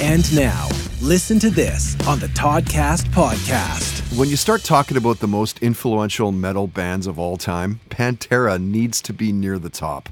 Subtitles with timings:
[0.00, 0.68] And now,
[1.02, 4.07] listen to this on the Toddcast podcast.
[4.16, 9.02] When you start talking about the most influential metal bands of all time, Pantera needs
[9.02, 10.08] to be near the top.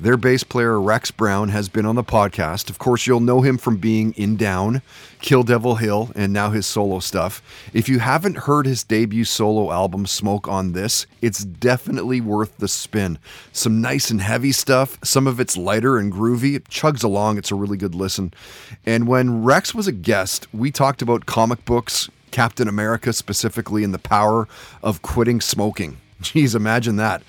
[0.00, 2.68] Their bass player Rex Brown has been on the podcast.
[2.68, 4.82] Of course, you'll know him from being in Down,
[5.20, 7.40] Kill Devil Hill, and now his solo stuff.
[7.72, 12.68] If you haven't heard his debut solo album, Smoke on This, it's definitely worth the
[12.68, 13.18] spin.
[13.52, 16.56] Some nice and heavy stuff, some of it's lighter and groovy.
[16.56, 18.34] It chugs along, it's a really good listen.
[18.84, 23.94] And when Rex was a guest, we talked about comic books, Captain America specifically, and
[23.94, 24.46] the power
[24.82, 25.96] of quitting smoking.
[26.20, 27.22] Geez, imagine that.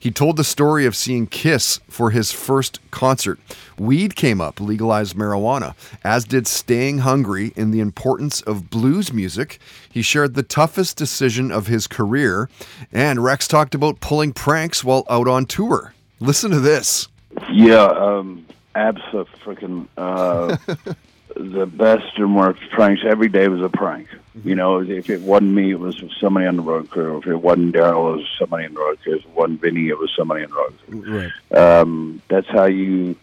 [0.00, 3.38] He told the story of seeing Kiss for his first concert.
[3.78, 9.60] Weed came up, legalized marijuana, as did staying hungry in the importance of blues music.
[9.92, 12.50] He shared the toughest decision of his career,
[12.92, 15.94] and Rex talked about pulling pranks while out on tour.
[16.18, 17.06] Listen to this.
[17.48, 18.44] Yeah, um,
[18.74, 20.56] freaking uh,
[21.38, 23.02] the best and worst pranks.
[23.06, 24.08] Every day was a prank.
[24.44, 27.18] You know, if it wasn't me, it was somebody on the road crew.
[27.18, 29.16] If it wasn't Darrell, it was somebody on the road crew.
[29.16, 31.30] If it wasn't Vinnie, it was somebody on the road crew.
[31.52, 31.58] Right.
[31.58, 33.16] Um, that's how you,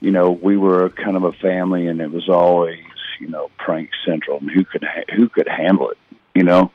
[0.00, 2.84] you know, we were kind of a family, and it was always,
[3.20, 5.98] you know, prank central, and who could ha- who could handle it,
[6.34, 6.70] you know.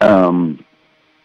[0.00, 0.64] Um,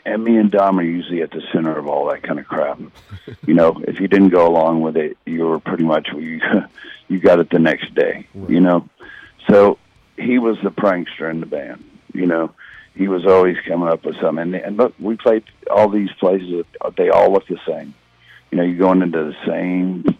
[0.06, 2.80] and me and Dom are usually at the center of all that kind of crap.
[3.48, 6.40] you know, if you didn't go along with it, you were pretty much you
[7.08, 8.28] you got it the next day.
[8.34, 8.50] Right.
[8.50, 8.90] You know,
[9.50, 9.78] so
[10.18, 11.84] he was the prankster in the band.
[12.14, 12.52] You know,
[12.96, 14.42] he was always coming up with something.
[14.42, 16.66] And, and look, we played all these places.
[16.96, 17.94] They all look the same.
[18.52, 20.18] You know, you're going into the same,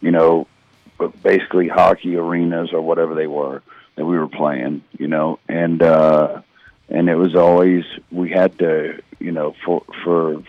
[0.00, 0.46] you know,
[1.22, 3.62] basically hockey arenas or whatever they were
[3.96, 4.82] that we were playing.
[4.98, 6.42] You know, and uh,
[6.88, 10.42] and it was always we had to, you know, for for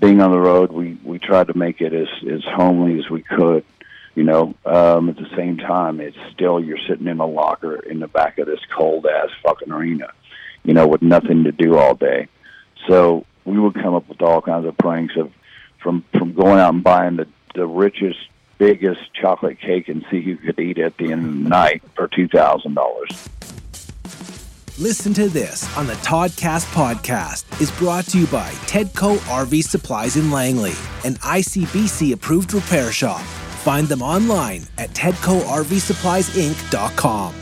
[0.00, 3.22] being on the road, we we tried to make it as as homely as we
[3.22, 3.64] could
[4.14, 8.00] you know, um, at the same time, it's still you're sitting in a locker in
[8.00, 10.08] the back of this cold ass fucking arena,
[10.64, 12.28] you know, with nothing to do all day.
[12.88, 15.32] So we would come up with all kinds of pranks of
[15.82, 18.18] from from going out and buying the the richest,
[18.58, 21.82] biggest chocolate cake and see who could eat it at the end of the night
[21.94, 23.28] for two thousand dollars.
[24.78, 30.16] Listen to this on the Toddcast podcast is brought to you by Tedco RV Supplies
[30.16, 30.72] in Langley,
[31.04, 33.22] an ICBC approved repair shop.
[33.62, 37.34] Find them online at TedcoRVSuppliesInc.com.